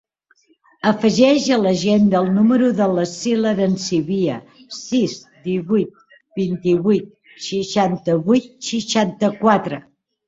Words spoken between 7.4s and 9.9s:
seixanta-vuit, seixanta-quatre.